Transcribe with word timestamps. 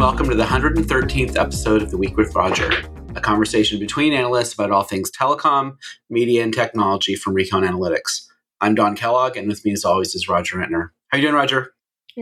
welcome 0.00 0.30
to 0.30 0.34
the 0.34 0.42
113th 0.42 1.36
episode 1.36 1.82
of 1.82 1.90
The 1.90 1.98
Week 1.98 2.16
with 2.16 2.34
Roger, 2.34 2.70
a 3.14 3.20
conversation 3.20 3.78
between 3.78 4.14
analysts 4.14 4.54
about 4.54 4.70
all 4.70 4.82
things 4.82 5.10
telecom, 5.10 5.76
media, 6.08 6.42
and 6.42 6.54
technology 6.54 7.16
from 7.16 7.34
Recon 7.34 7.64
Analytics. 7.64 8.22
I'm 8.62 8.74
Don 8.74 8.96
Kellogg, 8.96 9.36
and 9.36 9.46
with 9.46 9.62
me, 9.62 9.72
as 9.72 9.84
always, 9.84 10.14
is 10.14 10.26
Roger 10.26 10.56
Entner. 10.56 10.88
How 11.08 11.18
you 11.18 11.24
doing, 11.24 11.34
Roger? 11.34 11.74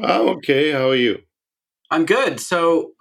I'm 0.02 0.29
okay. 0.38 0.73
How 0.73 0.88
are 0.88 0.96
you? 0.96 1.20
I'm 1.88 2.05
good. 2.05 2.41
So, 2.41 2.95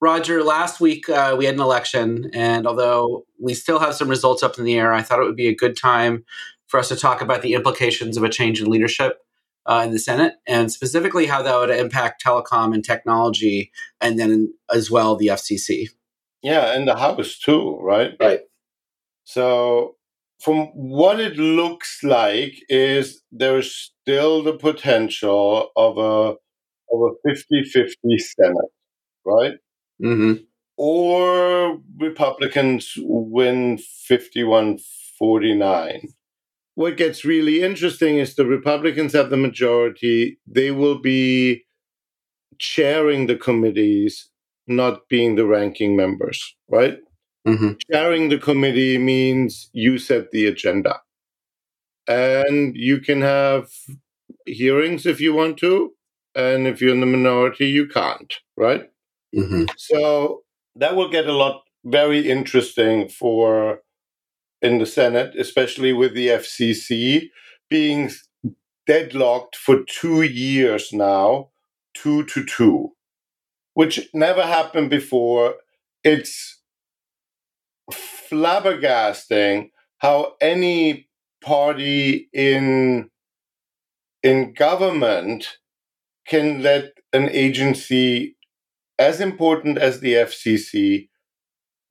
Roger, 0.00 0.42
last 0.42 0.80
week 0.80 1.06
uh, 1.10 1.36
we 1.38 1.44
had 1.44 1.56
an 1.56 1.60
election, 1.60 2.30
and 2.32 2.66
although 2.66 3.26
we 3.38 3.52
still 3.52 3.78
have 3.78 3.94
some 3.94 4.08
results 4.08 4.42
up 4.42 4.58
in 4.58 4.64
the 4.64 4.78
air, 4.78 4.94
I 4.94 5.02
thought 5.02 5.20
it 5.20 5.26
would 5.26 5.36
be 5.36 5.48
a 5.48 5.54
good 5.54 5.76
time 5.76 6.24
for 6.66 6.80
us 6.80 6.88
to 6.88 6.96
talk 6.96 7.20
about 7.20 7.42
the 7.42 7.52
implications 7.52 8.16
of 8.16 8.22
a 8.22 8.30
change 8.30 8.58
in 8.58 8.70
leadership 8.70 9.18
uh, 9.66 9.82
in 9.84 9.92
the 9.92 9.98
Senate, 9.98 10.34
and 10.46 10.70
specifically 10.70 11.26
how 11.26 11.42
that 11.42 11.56
would 11.56 11.70
impact 11.70 12.22
telecom 12.24 12.74
and 12.74 12.84
technology, 12.84 13.70
and 14.00 14.18
then 14.18 14.54
as 14.72 14.90
well 14.90 15.16
the 15.16 15.28
FCC. 15.28 15.88
Yeah, 16.42 16.74
and 16.74 16.86
the 16.86 16.96
House 16.96 17.38
too, 17.38 17.78
right? 17.80 18.12
Right. 18.20 18.40
So, 19.24 19.96
from 20.40 20.66
what 20.74 21.18
it 21.20 21.36
looks 21.36 22.02
like, 22.02 22.62
is 22.68 23.22
there's 23.32 23.74
still 23.74 24.42
the 24.42 24.52
potential 24.52 25.70
of 25.76 25.96
a 25.96 26.36
of 26.92 27.00
a 27.00 27.12
50-50 27.26 27.94
Senate, 28.18 28.70
right? 29.24 29.54
Mm-hmm. 30.02 30.34
Or 30.76 31.78
Republicans 31.98 32.92
win 32.98 33.78
51-49 34.10 34.80
what 36.74 36.96
gets 36.96 37.24
really 37.24 37.62
interesting 37.62 38.18
is 38.18 38.34
the 38.34 38.46
Republicans 38.46 39.12
have 39.12 39.30
the 39.30 39.36
majority. 39.36 40.38
They 40.46 40.70
will 40.70 40.98
be 40.98 41.64
chairing 42.58 43.26
the 43.26 43.36
committees, 43.36 44.30
not 44.66 45.08
being 45.08 45.36
the 45.36 45.46
ranking 45.46 45.96
members, 45.96 46.56
right? 46.68 46.98
Mm-hmm. 47.46 47.72
Chairing 47.92 48.28
the 48.28 48.38
committee 48.38 48.98
means 48.98 49.68
you 49.72 49.98
set 49.98 50.30
the 50.30 50.46
agenda. 50.46 51.00
And 52.06 52.76
you 52.76 53.00
can 53.00 53.20
have 53.22 53.68
hearings 54.46 55.06
if 55.06 55.20
you 55.20 55.34
want 55.34 55.58
to. 55.58 55.92
And 56.34 56.66
if 56.66 56.80
you're 56.80 56.94
in 56.94 57.00
the 57.00 57.06
minority, 57.06 57.66
you 57.68 57.86
can't, 57.86 58.34
right? 58.56 58.90
Mm-hmm. 59.34 59.64
So 59.76 60.42
that 60.76 60.96
will 60.96 61.08
get 61.08 61.26
a 61.26 61.32
lot 61.32 61.62
very 61.84 62.28
interesting 62.28 63.08
for 63.08 63.80
in 64.64 64.78
the 64.78 64.86
Senate, 64.86 65.34
especially 65.38 65.92
with 65.92 66.14
the 66.14 66.28
FCC 66.28 67.28
being 67.68 68.10
deadlocked 68.86 69.56
for 69.56 69.84
two 69.84 70.22
years 70.22 70.92
now, 70.92 71.50
two 71.94 72.24
to 72.24 72.44
two, 72.44 72.92
which 73.74 74.08
never 74.14 74.42
happened 74.42 74.90
before. 74.90 75.56
It's 76.02 76.60
flabbergasting 77.92 79.70
how 79.98 80.34
any 80.40 81.08
party 81.42 82.28
in 82.32 83.10
in 84.22 84.54
government 84.54 85.58
can 86.26 86.62
let 86.62 86.92
an 87.12 87.28
agency 87.30 88.36
as 88.98 89.20
important 89.20 89.76
as 89.76 90.00
the 90.00 90.14
FCC 90.14 91.08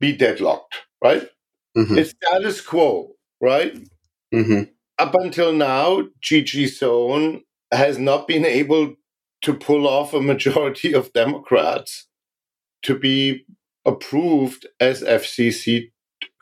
be 0.00 0.16
deadlocked, 0.16 0.74
right? 1.02 1.28
Mm-hmm. 1.76 1.98
It's 1.98 2.10
status 2.10 2.60
quo, 2.60 3.16
right? 3.40 3.76
Mm-hmm. 4.32 4.62
Up 4.98 5.14
until 5.16 5.52
now, 5.52 6.06
Gigi 6.20 6.66
Sohn 6.68 7.42
has 7.72 7.98
not 7.98 8.28
been 8.28 8.44
able 8.44 8.94
to 9.42 9.54
pull 9.54 9.86
off 9.86 10.14
a 10.14 10.20
majority 10.20 10.92
of 10.94 11.12
Democrats 11.12 12.06
to 12.82 12.98
be 12.98 13.44
approved 13.84 14.66
as 14.80 15.02
FCC 15.02 15.90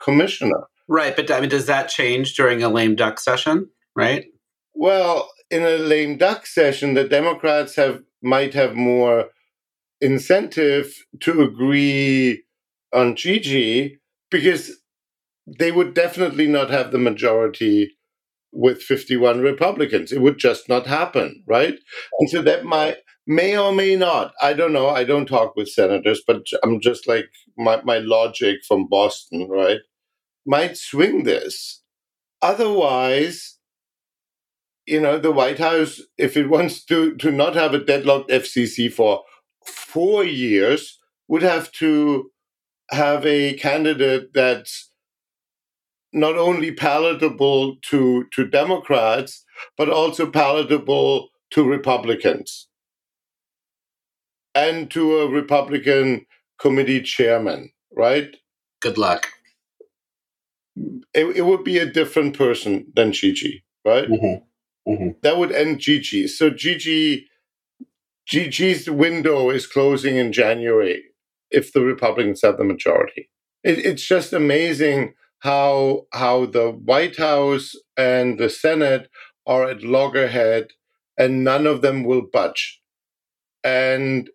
commissioner. 0.01 0.67
Right, 0.87 1.15
but 1.15 1.31
I 1.31 1.39
mean, 1.39 1.49
does 1.49 1.65
that 1.65 1.89
change 1.89 2.35
during 2.35 2.61
a 2.61 2.69
lame 2.69 2.95
duck 2.95 3.19
session? 3.19 3.69
Right. 3.95 4.25
Well, 4.73 5.31
in 5.49 5.63
a 5.63 5.77
lame 5.77 6.17
duck 6.17 6.45
session, 6.45 6.93
the 6.93 7.03
Democrats 7.03 7.75
have 7.75 8.03
might 8.21 8.53
have 8.53 8.75
more 8.75 9.29
incentive 10.01 11.05
to 11.21 11.41
agree 11.41 12.43
on 12.93 13.15
Gigi 13.15 13.99
because 14.29 14.77
they 15.47 15.71
would 15.71 15.93
definitely 15.93 16.47
not 16.47 16.69
have 16.69 16.91
the 16.91 16.97
majority 16.97 17.95
with 18.51 18.81
51 18.81 19.41
Republicans. 19.41 20.11
It 20.11 20.21
would 20.21 20.37
just 20.37 20.69
not 20.69 20.85
happen, 20.85 21.43
right? 21.47 21.77
And 22.19 22.29
so 22.29 22.41
that 22.43 22.65
might 22.65 22.97
may 23.25 23.57
or 23.57 23.71
may 23.71 23.95
not. 23.95 24.33
I 24.41 24.53
don't 24.53 24.73
know. 24.73 24.89
I 24.89 25.03
don't 25.03 25.25
talk 25.25 25.55
with 25.55 25.69
senators, 25.69 26.21
but 26.25 26.45
I'm 26.63 26.81
just 26.81 27.07
like 27.07 27.25
my, 27.57 27.81
my 27.83 27.97
logic 27.99 28.57
from 28.67 28.87
Boston, 28.87 29.47
right? 29.49 29.79
Might 30.45 30.77
swing 30.77 31.23
this. 31.23 31.81
Otherwise, 32.41 33.57
you 34.85 34.99
know, 34.99 35.17
the 35.17 35.31
White 35.31 35.59
House, 35.59 36.01
if 36.17 36.35
it 36.35 36.49
wants 36.49 36.83
to 36.85 37.15
to 37.15 37.31
not 37.31 37.55
have 37.55 37.73
a 37.73 37.83
deadlocked 37.83 38.29
FCC 38.29 38.91
for 38.91 39.23
four 39.65 40.25
years, 40.25 40.99
would 41.29 41.41
have 41.41 41.71
to 41.73 42.29
have 42.91 43.25
a 43.25 43.53
candidate 43.53 44.33
that's 44.33 44.91
not 46.13 46.37
only 46.37 46.71
palatable 46.71 47.77
to, 47.89 48.25
to 48.33 48.45
Democrats, 48.47 49.43
but 49.77 49.89
also 49.89 50.29
palatable 50.29 51.29
to 51.51 51.63
Republicans 51.63 52.67
and 54.55 54.89
to 54.91 55.19
a 55.19 55.27
Republican 55.27 56.25
committee 56.59 57.01
chairman, 57.01 57.71
right? 57.95 58.35
Good 58.81 58.97
luck. 58.97 59.27
It, 61.13 61.37
it 61.37 61.45
would 61.45 61.63
be 61.63 61.77
a 61.77 61.91
different 61.91 62.37
person 62.37 62.87
than 62.95 63.11
Gigi, 63.11 63.63
right? 63.85 64.07
Mm-hmm. 64.07 64.91
Mm-hmm. 64.91 65.09
That 65.21 65.37
would 65.37 65.51
end 65.51 65.79
Gigi. 65.79 66.27
So 66.27 66.49
Gigi, 66.49 67.27
Gigi's 68.27 68.89
window 68.89 69.49
is 69.49 69.67
closing 69.67 70.17
in 70.17 70.31
January 70.31 71.03
if 71.51 71.71
the 71.71 71.81
Republicans 71.81 72.41
have 72.41 72.57
the 72.57 72.63
majority. 72.63 73.29
It, 73.63 73.79
it's 73.79 74.05
just 74.05 74.33
amazing 74.33 75.13
how 75.43 76.07
how 76.13 76.45
the 76.45 76.71
White 76.71 77.17
House 77.17 77.75
and 77.97 78.39
the 78.39 78.49
Senate 78.49 79.09
are 79.45 79.69
at 79.69 79.83
loggerhead 79.83 80.67
and 81.17 81.43
none 81.43 81.67
of 81.67 81.81
them 81.81 82.05
will 82.05 82.21
budge. 82.31 82.81
And 83.61 84.29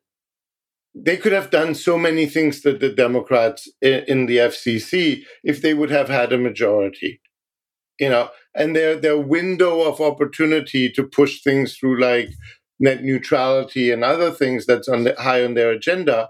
they 0.94 1.16
could 1.16 1.32
have 1.32 1.50
done 1.50 1.74
so 1.74 1.96
many 1.96 2.26
things 2.26 2.60
that 2.62 2.80
the 2.80 2.90
Democrats 2.90 3.68
in, 3.80 4.04
in 4.06 4.26
the 4.26 4.36
FCC 4.36 5.22
if 5.42 5.62
they 5.62 5.72
would 5.72 5.90
have 5.90 6.08
had 6.10 6.30
a 6.32 6.38
majority. 6.38 7.20
You 7.98 8.10
know, 8.10 8.28
and 8.54 8.76
their 8.76 8.94
their 8.94 9.18
window 9.18 9.80
of 9.80 10.02
opportunity 10.02 10.90
to 10.90 11.04
push 11.04 11.42
things 11.42 11.76
through 11.76 12.00
like 12.00 12.28
net 12.78 13.02
neutrality 13.02 13.90
and 13.90 14.04
other 14.04 14.30
things 14.30 14.66
that's 14.66 14.88
on 14.88 15.04
the, 15.04 15.14
high 15.18 15.42
on 15.42 15.54
their 15.54 15.70
agenda 15.70 16.28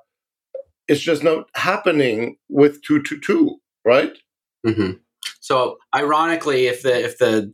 is 0.86 1.00
just 1.02 1.24
not 1.24 1.48
happening 1.56 2.36
with 2.48 2.80
two 2.82 3.02
to 3.02 3.18
two, 3.18 3.56
right? 3.84 4.16
Mm-hmm. 4.66 4.92
So, 5.40 5.78
ironically, 5.94 6.66
if 6.66 6.82
the 6.82 7.04
if 7.04 7.18
the 7.18 7.52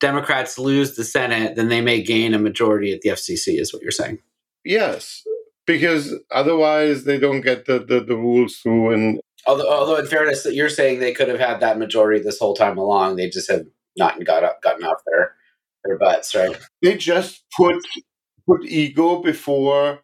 Democrats 0.00 0.58
lose 0.58 0.96
the 0.96 1.04
Senate, 1.04 1.56
then 1.56 1.68
they 1.68 1.80
may 1.80 2.02
gain 2.02 2.34
a 2.34 2.38
majority 2.38 2.92
at 2.92 3.00
the 3.00 3.10
FCC, 3.10 3.60
is 3.60 3.72
what 3.72 3.82
you're 3.82 3.90
saying. 3.90 4.18
Yes, 4.64 5.24
because 5.66 6.14
otherwise 6.30 7.04
they 7.04 7.18
don't 7.18 7.40
get 7.40 7.66
the, 7.66 7.78
the, 7.78 8.00
the 8.00 8.16
rules 8.16 8.56
through. 8.56 8.92
And 8.92 9.20
although, 9.46 9.70
although 9.70 9.96
in 9.96 10.06
fairness, 10.06 10.42
that 10.44 10.54
you're 10.54 10.68
saying 10.68 11.00
they 11.00 11.12
could 11.12 11.28
have 11.28 11.40
had 11.40 11.60
that 11.60 11.78
majority 11.78 12.22
this 12.22 12.38
whole 12.38 12.54
time 12.54 12.78
along, 12.78 13.16
they 13.16 13.28
just 13.28 13.50
have 13.50 13.66
not 13.96 14.22
got 14.24 14.44
up, 14.44 14.62
gotten 14.62 14.84
off 14.84 15.02
their 15.06 15.34
their 15.84 15.98
butts, 15.98 16.34
right? 16.34 16.56
They 16.82 16.96
just 16.96 17.44
put 17.56 17.76
put 18.46 18.64
ego 18.64 19.20
before 19.22 20.00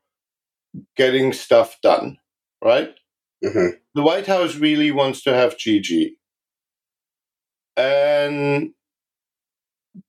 getting 0.96 1.32
stuff 1.32 1.78
done, 1.82 2.18
right? 2.62 2.94
Mm-hmm. 3.44 3.76
The 3.94 4.02
White 4.02 4.26
House 4.26 4.56
really 4.56 4.90
wants 4.90 5.22
to 5.22 5.34
have 5.34 5.58
Gigi. 5.58 6.16
And 7.76 8.70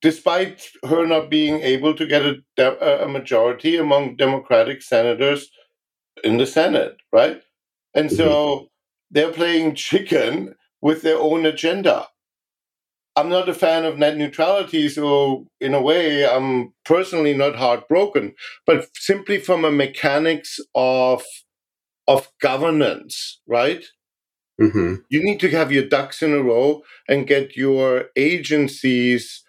despite 0.02 0.68
her 0.88 1.06
not 1.06 1.30
being 1.30 1.62
able 1.62 1.94
to 1.96 2.06
get 2.06 2.24
a, 2.58 3.04
a 3.04 3.08
majority 3.08 3.78
among 3.78 4.16
Democratic 4.16 4.82
senators 4.82 5.50
in 6.24 6.38
the 6.38 6.46
Senate, 6.46 6.98
right? 7.12 7.42
And 7.94 8.12
so 8.12 8.28
mm-hmm. 8.28 8.66
they're 9.12 9.32
playing 9.32 9.76
chicken 9.76 10.56
with 10.82 11.02
their 11.02 11.18
own 11.18 11.46
agenda. 11.46 12.08
I'm 13.18 13.30
not 13.30 13.48
a 13.48 13.54
fan 13.54 13.86
of 13.86 13.98
net 13.98 14.18
neutrality, 14.18 14.90
so 14.90 15.48
in 15.62 15.74
a 15.74 15.82
way, 15.82 16.28
I'm 16.28 16.74
personally 16.84 17.34
not 17.34 17.56
heartbroken. 17.56 18.36
But 18.66 18.88
simply 18.96 19.40
from 19.40 19.64
a 19.64 19.72
mechanics 19.72 20.60
of 20.76 21.24
of 22.08 22.30
governance, 22.42 23.42
right? 23.48 23.84
Mm-hmm. 24.62 24.96
You 25.10 25.24
need 25.24 25.40
to 25.42 25.50
have 25.50 25.72
your 25.72 25.88
ducks 25.88 26.22
in 26.22 26.34
a 26.34 26.42
row 26.42 26.84
and 27.08 27.28
get 27.28 27.58
your 27.58 28.06
agencies 28.16 29.44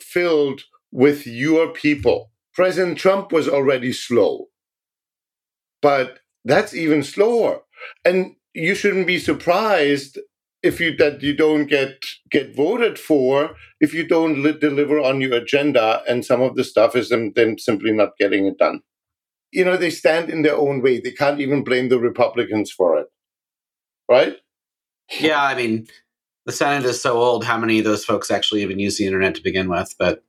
filled 0.00 0.62
with 0.92 1.26
your 1.26 1.68
people. 1.68 2.30
President 2.54 2.98
Trump 2.98 3.32
was 3.32 3.48
already 3.48 3.92
slow, 3.92 4.46
but 5.82 6.20
that's 6.44 6.74
even 6.74 7.02
slower. 7.02 7.60
And 8.04 8.36
you 8.54 8.74
shouldn't 8.74 9.06
be 9.06 9.18
surprised 9.18 10.18
if 10.62 10.80
you 10.80 10.96
that 10.96 11.22
you 11.22 11.36
don't 11.36 11.66
get 11.66 12.04
get 12.30 12.56
voted 12.56 12.98
for 12.98 13.54
if 13.80 13.92
you 13.92 14.06
don't 14.08 14.42
li- 14.42 14.58
deliver 14.58 14.98
on 14.98 15.20
your 15.20 15.34
agenda 15.34 16.02
and 16.08 16.24
some 16.24 16.40
of 16.40 16.56
the 16.56 16.64
stuff 16.64 16.96
is 16.96 17.10
them, 17.10 17.32
them 17.34 17.58
simply 17.58 17.92
not 17.92 18.16
getting 18.18 18.46
it 18.46 18.58
done 18.58 18.80
you 19.56 19.64
know 19.64 19.78
they 19.78 19.88
stand 19.90 20.28
in 20.28 20.42
their 20.42 20.54
own 20.56 20.82
way. 20.82 21.00
They 21.00 21.12
can't 21.12 21.40
even 21.40 21.64
blame 21.64 21.88
the 21.88 21.98
republicans 21.98 22.70
for 22.70 22.98
it. 22.98 23.06
Right? 24.08 24.36
Yeah 25.20 25.42
i 25.42 25.54
mean 25.54 25.86
the 26.46 26.52
senate 26.52 26.84
is 26.84 27.00
so 27.00 27.16
old 27.16 27.44
how 27.44 27.58
many 27.58 27.78
of 27.78 27.84
those 27.84 28.04
folks 28.04 28.30
actually 28.30 28.62
even 28.62 28.78
use 28.78 28.98
the 28.98 29.06
internet 29.06 29.34
to 29.36 29.42
begin 29.42 29.68
with? 29.68 29.94
But 29.98 30.22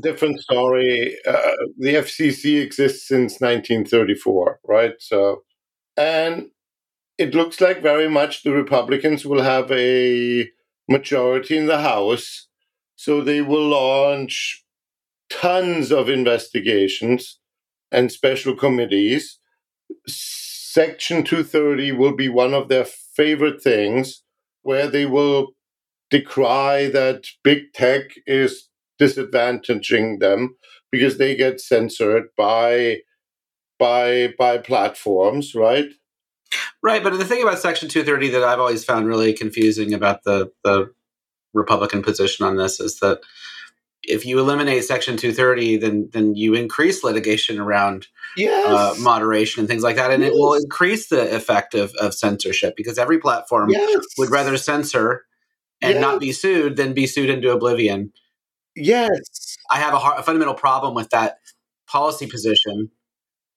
different 0.00 0.40
story. 0.40 1.16
Uh, 1.26 1.52
the 1.78 1.94
fcc 2.06 2.60
exists 2.60 3.08
since 3.08 3.40
1934 3.40 4.60
right? 4.64 4.94
So 4.98 5.42
and 5.96 6.50
it 7.18 7.34
looks 7.34 7.60
like 7.60 7.80
very 7.82 8.10
much 8.10 8.42
the 8.42 8.52
Republicans 8.52 9.24
will 9.24 9.42
have 9.42 9.72
a 9.72 10.50
majority 10.86 11.56
in 11.56 11.66
the 11.66 11.80
House. 11.80 12.48
So 12.96 13.22
they 13.22 13.40
will 13.40 13.68
launch 13.68 14.64
tons 15.30 15.90
of 15.90 16.10
investigations 16.10 17.38
and 17.92 18.10
special 18.10 18.54
committees. 18.54 19.38
Section 20.06 21.24
230 21.24 21.92
will 21.92 22.14
be 22.14 22.28
one 22.28 22.54
of 22.54 22.68
their 22.68 22.84
favorite 22.84 23.62
things, 23.62 24.22
where 24.62 24.88
they 24.88 25.06
will 25.06 25.48
decry 26.10 26.88
that 26.88 27.26
big 27.42 27.72
tech 27.72 28.12
is 28.26 28.68
disadvantaging 29.00 30.20
them 30.20 30.56
because 30.90 31.18
they 31.18 31.34
get 31.34 31.60
censored 31.60 32.24
by 32.36 32.98
by 33.78 34.34
by 34.38 34.58
platforms, 34.58 35.54
right? 35.54 35.88
Right, 36.82 37.02
but 37.02 37.18
the 37.18 37.24
thing 37.24 37.42
about 37.42 37.58
Section 37.58 37.88
230 37.88 38.28
that 38.30 38.44
I've 38.44 38.60
always 38.60 38.84
found 38.84 39.06
really 39.06 39.32
confusing 39.32 39.92
about 39.92 40.24
the 40.24 40.50
the 40.64 40.92
Republican 41.54 42.02
position 42.02 42.46
on 42.46 42.56
this 42.56 42.80
is 42.80 43.00
that 43.00 43.20
if 44.08 44.24
you 44.24 44.38
eliminate 44.38 44.84
Section 44.84 45.16
230, 45.16 45.76
then 45.78 46.08
then 46.12 46.34
you 46.34 46.54
increase 46.54 47.04
litigation 47.04 47.58
around 47.58 48.04
uh, 48.04 48.06
yes. 48.36 48.68
uh, 48.68 48.94
moderation 49.00 49.60
and 49.60 49.68
things 49.68 49.82
like 49.82 49.96
that, 49.96 50.10
and 50.10 50.22
yes. 50.22 50.32
it 50.32 50.34
will 50.34 50.54
increase 50.54 51.08
the 51.08 51.34
effect 51.34 51.74
of, 51.74 51.94
of 51.94 52.14
censorship 52.14 52.74
because 52.76 52.98
every 52.98 53.18
platform 53.18 53.70
yes. 53.70 54.04
would 54.18 54.30
rather 54.30 54.56
censor 54.56 55.24
and 55.82 56.00
not 56.00 56.20
be 56.20 56.32
sued 56.32 56.76
than 56.76 56.94
be 56.94 57.06
sued 57.06 57.30
into 57.30 57.50
oblivion. 57.50 58.12
Yes, 58.74 59.56
I 59.70 59.76
have 59.78 59.94
a, 59.94 59.96
a 59.96 60.22
fundamental 60.22 60.54
problem 60.54 60.94
with 60.94 61.10
that 61.10 61.38
policy 61.86 62.26
position 62.26 62.90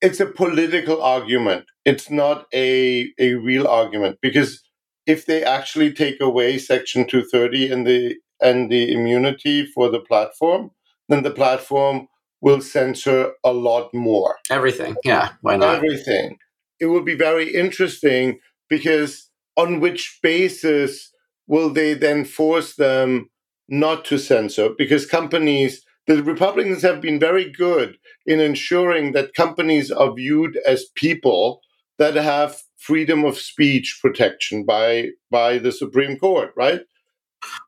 it's 0.02 0.20
a 0.20 0.26
political 0.26 1.02
argument. 1.02 1.66
It's 1.86 2.10
not 2.10 2.46
a 2.54 3.12
a 3.20 3.34
real 3.36 3.68
argument 3.68 4.20
because 4.22 4.64
if 5.06 5.26
they 5.26 5.44
actually 5.44 5.92
take 5.94 6.22
away 6.22 6.58
Section 6.58 7.08
230 7.08 7.72
and 7.72 7.88
the 7.88 8.16
and 8.42 8.72
the 8.72 8.92
immunity 8.92 9.66
for 9.66 9.90
the 9.90 10.00
platform, 10.00 10.72
then 11.08 11.24
the 11.24 11.32
platform 11.32 12.08
will 12.42 12.62
censor 12.62 13.34
a 13.44 13.52
lot 13.52 13.94
more. 13.94 14.38
Everything, 14.50 14.96
yeah, 15.04 15.34
why 15.42 15.58
not? 15.58 15.76
Everything. 15.76 16.38
It 16.80 16.86
will 16.86 17.04
be 17.04 17.16
very 17.16 17.54
interesting 17.54 18.40
because 18.70 19.30
on 19.58 19.82
which 19.82 20.20
basis 20.24 21.12
will 21.48 21.70
they 21.70 21.94
then 21.94 22.24
force 22.24 22.76
them 22.76 23.30
not 23.68 24.06
to 24.06 24.18
censor? 24.18 24.70
Because 24.78 25.06
companies 25.06 25.84
the 26.10 26.24
Republicans 26.24 26.82
have 26.82 27.02
been 27.02 27.20
very 27.20 27.52
good 27.52 27.98
in 28.26 28.40
ensuring 28.40 29.12
that 29.12 29.36
companies 29.36 29.92
are 29.92 30.12
viewed 30.12 30.58
as 30.66 30.86
people 30.96 31.62
that 32.00 32.16
have 32.16 32.64
freedom 32.78 33.24
of 33.24 33.38
speech 33.38 34.00
protection 34.02 34.64
by 34.64 35.10
by 35.30 35.60
the 35.60 35.72
Supreme 35.72 36.18
Court, 36.18 36.52
right? 36.56 36.82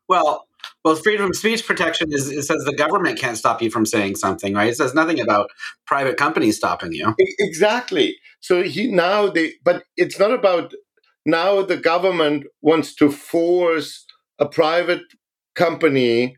Well, 0.08 0.48
well, 0.84 0.96
freedom 0.96 1.30
of 1.30 1.36
speech 1.36 1.66
protection 1.68 2.10
is 2.12 2.30
it 2.30 2.44
says 2.44 2.64
the 2.66 2.76
government 2.76 3.20
can't 3.20 3.38
stop 3.38 3.62
you 3.62 3.70
from 3.72 3.86
saying 3.86 4.16
something, 4.16 4.54
right? 4.54 4.70
It 4.70 4.78
says 4.78 4.94
nothing 4.94 5.20
about 5.20 5.50
private 5.86 6.18
companies 6.18 6.58
stopping 6.58 6.94
you. 6.94 7.14
Exactly. 7.40 8.18
So 8.40 8.64
he 8.64 8.92
now 8.92 9.30
they, 9.30 9.54
but 9.64 9.84
it's 9.98 10.20
not 10.20 10.32
about 10.32 10.74
now 11.26 11.62
the 11.62 11.78
government 11.78 12.48
wants 12.62 12.96
to 12.96 13.12
force 13.12 14.06
a 14.40 14.48
private 14.48 15.04
company 15.56 16.38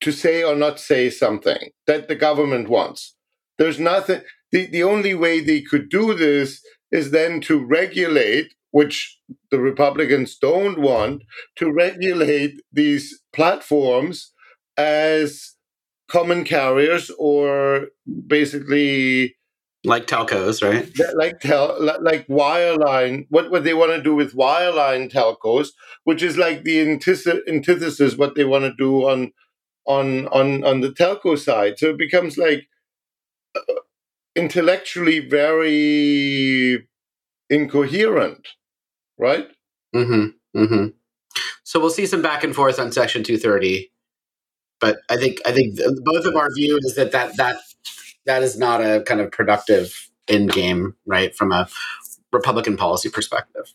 to 0.00 0.12
say 0.12 0.42
or 0.42 0.54
not 0.56 0.80
say 0.80 1.10
something 1.10 1.70
that 1.86 2.08
the 2.08 2.16
government 2.16 2.68
wants. 2.68 3.16
There's 3.58 3.80
nothing, 3.80 4.22
the, 4.52 4.66
the 4.66 4.82
only 4.82 5.14
way 5.14 5.40
they 5.40 5.62
could 5.62 5.88
do 5.90 6.14
this 6.14 6.62
is 6.92 7.10
then 7.10 7.40
to 7.42 7.64
regulate, 7.64 8.54
which 8.70 9.18
the 9.50 9.58
Republicans 9.58 10.36
don't 10.36 10.80
want, 10.80 11.22
to 11.56 11.72
regulate 11.72 12.60
these 12.72 13.20
platforms 13.32 14.32
as 14.76 15.54
common 16.08 16.44
carriers 16.44 17.10
or 17.18 17.88
basically 18.26 19.36
like 19.84 20.06
telcos, 20.06 20.62
right? 20.62 20.90
Like 21.14 21.40
tel, 21.40 21.76
like 21.80 22.26
wireline. 22.26 23.26
What 23.30 23.50
what 23.50 23.64
they 23.64 23.72
want 23.72 23.92
to 23.92 24.02
do 24.02 24.14
with 24.14 24.34
wireline 24.34 25.10
telcos, 25.10 25.68
which 26.04 26.22
is 26.22 26.36
like 26.36 26.64
the 26.64 26.80
antithesis 26.80 28.16
what 28.16 28.34
they 28.34 28.44
want 28.44 28.64
to 28.64 28.74
do 28.76 29.08
on 29.08 29.32
on 29.86 30.28
on 30.28 30.64
on 30.64 30.80
the 30.80 30.90
telco 30.90 31.38
side. 31.38 31.78
So 31.78 31.90
it 31.90 31.98
becomes 31.98 32.36
like 32.36 32.68
uh, 33.56 33.60
intellectually 34.36 35.20
very 35.20 36.86
incoherent, 37.48 38.48
right? 39.20 39.48
Mm-hmm. 39.94 40.58
Mm-hmm. 40.58 40.86
So 41.62 41.78
we'll 41.78 41.90
see 41.90 42.06
some 42.06 42.22
back 42.22 42.42
and 42.42 42.54
forth 42.54 42.78
on 42.80 42.90
Section 42.90 43.22
230, 43.22 43.90
but 44.80 44.98
I 45.08 45.16
think 45.16 45.38
I 45.46 45.52
think 45.52 45.78
both 46.02 46.24
of 46.24 46.34
our 46.34 46.52
view 46.52 46.78
is 46.82 46.96
that 46.96 47.12
that 47.12 47.36
that 47.36 47.56
that 48.26 48.42
is 48.42 48.58
not 48.58 48.80
a 48.80 49.02
kind 49.02 49.20
of 49.20 49.30
productive 49.30 50.10
end 50.26 50.52
game, 50.52 50.96
right, 51.06 51.34
from 51.34 51.52
a 51.52 51.68
Republican 52.32 52.76
policy 52.76 53.08
perspective 53.08 53.72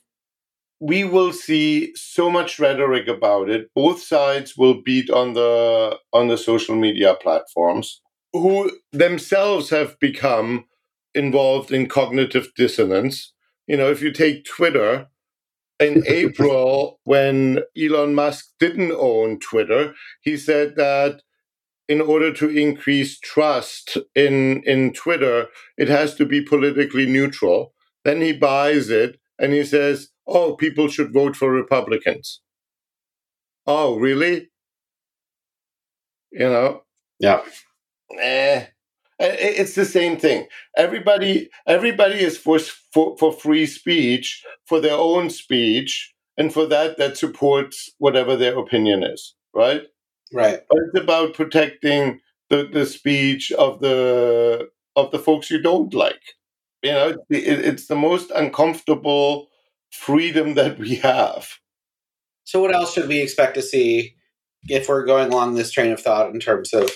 we 0.80 1.04
will 1.04 1.32
see 1.32 1.96
so 1.96 2.30
much 2.30 2.60
rhetoric 2.60 3.08
about 3.08 3.50
it. 3.50 3.74
Both 3.74 4.02
sides 4.02 4.58
will 4.58 4.82
beat 4.82 5.10
on 5.10 5.34
the 5.34 5.98
on 6.14 6.28
the 6.28 6.38
social 6.38 6.76
media 6.76 7.16
platforms, 7.16 8.02
who 8.34 8.72
themselves 8.92 9.70
have 9.70 10.00
become 10.00 10.66
involved 11.14 11.72
in 11.72 11.88
cognitive 11.88 12.50
dissonance. 12.56 13.34
You 13.68 13.78
know, 13.78 13.90
if 13.90 14.02
you 14.02 14.12
take 14.12 14.46
Twitter, 14.46 15.08
in 15.80 16.04
April, 16.08 17.00
when 17.04 17.60
Elon 17.78 18.16
Musk 18.16 18.50
didn't 18.60 18.92
own 18.92 19.40
Twitter, 19.40 19.94
he 20.22 20.38
said 20.38 20.76
that 20.76 21.22
in 21.88 22.02
order 22.02 22.34
to 22.34 22.50
increase 22.50 23.20
trust 23.20 23.98
in 24.16 24.64
in 24.64 24.94
Twitter, 24.94 25.48
it 25.78 25.88
has 25.88 26.16
to 26.16 26.26
be 26.26 26.42
politically 26.42 27.06
neutral. 27.06 27.74
Then 28.04 28.22
he 28.22 28.34
buys 28.34 28.90
it 28.90 29.20
and 29.40 29.54
he 29.54 29.64
says, 29.64 30.10
oh, 30.28 30.56
people 30.56 30.88
should 30.88 31.14
vote 31.14 31.36
for 31.36 31.52
Republicans. 31.52 32.42
Oh, 33.68 33.98
really? 33.98 34.50
You 36.32 36.50
know? 36.50 36.84
Yeah. 37.20 37.42
Eh. 38.20 38.66
It's 39.20 39.76
the 39.76 39.86
same 39.86 40.18
thing. 40.18 40.48
Everybody, 40.76 41.50
everybody 41.68 42.16
is 42.16 42.38
for, 42.38 42.60
for 42.60 43.18
for 43.18 43.32
free 43.32 43.66
speech, 43.66 44.44
for 44.66 44.82
their 44.82 44.96
own 44.96 45.30
speech, 45.30 46.14
and 46.38 46.54
for 46.54 46.66
that, 46.66 46.98
that 46.98 47.18
supports 47.18 47.90
whatever 47.98 48.36
their 48.36 48.58
opinion 48.58 49.04
is. 49.04 49.36
Right. 49.54 49.84
Right. 50.34 50.60
But 50.70 50.80
it's 50.80 51.04
about 51.04 51.34
protecting 51.34 52.20
the, 52.50 52.68
the 52.72 52.86
speech 52.86 53.52
of 53.54 53.80
the 53.80 54.70
of 54.96 55.12
the 55.12 55.20
folks 55.20 55.50
you 55.50 55.62
don't 55.62 55.94
like. 55.94 56.22
You 56.82 56.92
know, 56.92 57.10
it, 57.30 57.60
it's 57.66 57.88
the 57.88 57.96
most 57.96 58.32
uncomfortable 58.32 59.48
freedom 59.92 60.56
that 60.56 60.78
we 60.78 60.96
have. 60.96 61.50
So, 62.44 62.62
what 62.62 62.74
else 62.74 62.94
should 62.94 63.08
we 63.08 63.22
expect 63.22 63.56
to 63.56 63.62
see 63.62 64.16
if 64.68 64.88
we're 64.88 65.06
going 65.06 65.32
along 65.32 65.56
this 65.56 65.72
train 65.72 65.92
of 65.92 66.00
thought 66.00 66.32
in 66.32 66.40
terms 66.40 66.74
of, 66.74 66.90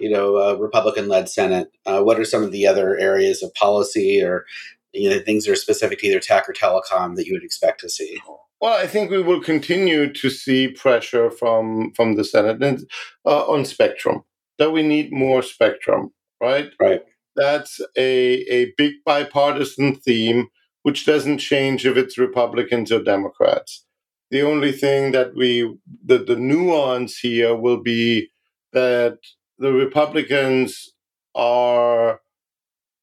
you 0.00 0.10
know, 0.10 0.36
a 0.36 0.56
Republican-led 0.56 1.28
Senate? 1.28 1.70
Uh, 1.86 2.02
what 2.02 2.18
are 2.18 2.24
some 2.24 2.42
of 2.42 2.52
the 2.52 2.66
other 2.66 2.98
areas 2.98 3.42
of 3.42 3.54
policy 3.54 4.22
or, 4.22 4.44
you 4.92 5.08
know, 5.10 5.18
things 5.20 5.44
that 5.44 5.52
are 5.52 5.56
specific 5.56 6.00
to 6.00 6.06
either 6.06 6.20
tech 6.20 6.48
or 6.48 6.52
telecom 6.52 7.16
that 7.16 7.26
you 7.26 7.32
would 7.32 7.44
expect 7.44 7.80
to 7.80 7.88
see? 7.88 8.20
Well, 8.60 8.78
I 8.78 8.86
think 8.86 9.10
we 9.10 9.22
will 9.22 9.40
continue 9.40 10.12
to 10.12 10.30
see 10.30 10.68
pressure 10.68 11.30
from 11.30 11.92
from 11.94 12.16
the 12.16 12.24
Senate 12.24 12.62
and, 12.62 12.86
uh, 13.24 13.46
on 13.46 13.64
spectrum. 13.64 14.22
That 14.58 14.72
we 14.72 14.82
need 14.82 15.12
more 15.12 15.42
spectrum, 15.42 16.12
right? 16.40 16.70
Right. 16.78 17.02
That's 17.36 17.80
a 17.96 18.42
a 18.52 18.72
big 18.76 18.94
bipartisan 19.06 19.94
theme 19.94 20.48
which 20.82 21.06
doesn't 21.06 21.38
change 21.38 21.86
if 21.86 21.96
it's 21.96 22.18
Republicans 22.18 22.90
or 22.92 23.02
Democrats. 23.02 23.84
The 24.30 24.42
only 24.42 24.72
thing 24.72 25.12
that 25.12 25.34
we, 25.34 25.76
the, 26.04 26.18
the 26.18 26.36
nuance 26.36 27.18
here 27.18 27.54
will 27.54 27.82
be 27.82 28.30
that 28.72 29.18
the 29.60 29.72
Republicans 29.72 30.92
are 31.36 32.20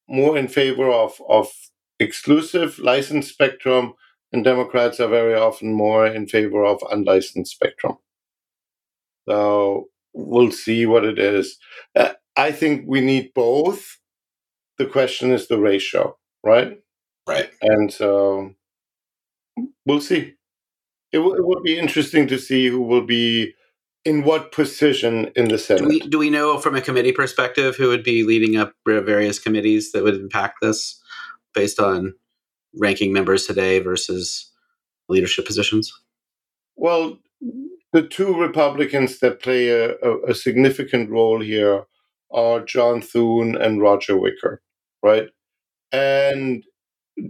more 0.08 0.38
in 0.38 0.48
favor 0.48 0.90
of, 0.90 1.20
of 1.28 1.48
exclusive 2.00 2.78
licensed 2.78 3.30
spectrum, 3.30 3.94
and 4.32 4.44
Democrats 4.44 5.00
are 5.00 5.08
very 5.08 5.34
often 5.34 5.72
more 5.72 6.06
in 6.06 6.26
favor 6.28 6.64
of 6.64 6.82
unlicensed 6.90 7.52
spectrum. 7.52 7.96
So 9.28 9.86
we'll 10.14 10.52
see 10.52 10.86
what 10.86 11.04
it 11.04 11.18
is. 11.18 11.58
Uh, 11.96 12.14
I 12.36 12.52
think 12.52 12.84
we 12.86 13.00
need 13.00 13.32
both. 13.34 13.98
The 14.78 14.86
question 14.86 15.32
is 15.32 15.48
the 15.48 15.58
ratio, 15.58 16.16
right? 16.44 16.78
Right. 17.28 17.50
And 17.62 17.92
so 17.92 18.54
we'll 19.86 20.00
see. 20.00 20.34
It, 21.12 21.18
w- 21.18 21.36
it 21.36 21.46
would 21.46 21.62
be 21.62 21.78
interesting 21.78 22.28
to 22.28 22.38
see 22.38 22.68
who 22.68 22.82
will 22.82 23.06
be 23.06 23.54
in 24.08 24.24
what 24.24 24.52
position 24.52 25.30
in 25.36 25.48
the 25.48 25.58
Senate. 25.58 25.82
Do 25.82 25.88
we, 25.88 26.00
do 26.00 26.18
we 26.18 26.30
know 26.30 26.58
from 26.58 26.74
a 26.74 26.80
committee 26.80 27.12
perspective 27.12 27.76
who 27.76 27.88
would 27.88 28.02
be 28.02 28.22
leading 28.22 28.56
up 28.56 28.72
various 28.86 29.38
committees 29.38 29.92
that 29.92 30.02
would 30.02 30.14
impact 30.14 30.56
this 30.62 30.98
based 31.54 31.78
on 31.78 32.14
ranking 32.74 33.12
members 33.12 33.46
today 33.46 33.80
versus 33.80 34.50
leadership 35.10 35.44
positions? 35.44 35.92
Well, 36.74 37.18
the 37.92 38.02
two 38.02 38.34
Republicans 38.34 39.18
that 39.18 39.42
play 39.42 39.68
a, 39.68 39.90
a, 39.96 40.22
a 40.28 40.34
significant 40.34 41.10
role 41.10 41.40
here 41.40 41.84
are 42.30 42.60
John 42.60 43.02
Thune 43.02 43.56
and 43.56 43.82
Roger 43.82 44.16
Wicker, 44.16 44.62
right? 45.02 45.28
And 45.92 46.64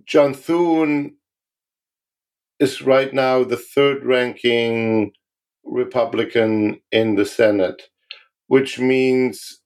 John 0.05 0.33
Thune 0.33 1.17
is 2.61 2.83
right 2.83 3.13
now 3.13 3.43
the 3.43 3.57
third 3.57 4.05
ranking 4.05 5.13
Republican 5.65 6.81
in 6.93 7.17
the 7.17 7.27
Senate, 7.27 7.83
which 8.47 8.79
means 8.79 9.61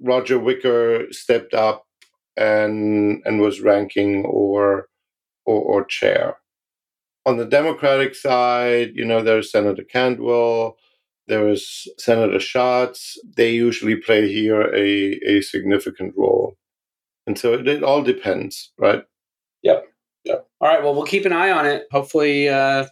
Roger 0.00 0.38
Wicker 0.38 1.06
stepped 1.10 1.54
up 1.54 1.86
and 2.36 3.22
and 3.24 3.40
was 3.40 3.60
ranking 3.60 4.24
or 4.24 4.88
or, 5.46 5.60
or 5.60 5.84
chair. 5.84 6.38
On 7.26 7.36
the 7.36 7.46
Democratic 7.46 8.14
side, 8.14 8.92
you 8.94 9.04
know, 9.04 9.22
there's 9.22 9.50
Senator 9.50 9.84
Cantwell, 9.84 10.76
there 11.26 11.48
is 11.48 11.88
Senator 11.98 12.38
Schatz. 12.38 13.18
They 13.36 13.52
usually 13.52 13.96
play 13.96 14.30
here 14.30 14.62
a, 14.74 15.18
a 15.26 15.40
significant 15.40 16.14
role. 16.16 16.56
And 17.26 17.38
so 17.38 17.54
it, 17.54 17.66
it 17.66 17.82
all 17.82 18.02
depends, 18.02 18.72
right? 18.78 19.02
Yep. 19.62 19.86
Yep. 20.24 20.46
All 20.60 20.68
right. 20.68 20.82
Well, 20.82 20.94
we'll 20.94 21.04
keep 21.06 21.24
an 21.24 21.32
eye 21.32 21.50
on 21.50 21.66
it. 21.66 21.86
Hopefully, 21.90 22.48
uh, 22.48 22.86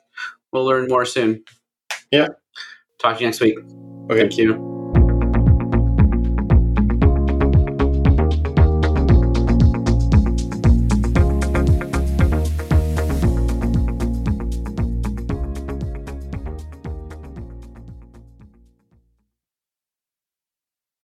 we'll 0.52 0.64
learn 0.64 0.88
more 0.88 1.04
soon. 1.04 1.44
Yeah. 2.12 2.28
Talk 2.98 3.16
to 3.16 3.22
you 3.22 3.28
next 3.28 3.40
week. 3.40 3.58
Okay. 4.10 4.20
Thank 4.20 4.38
you. 4.38 4.71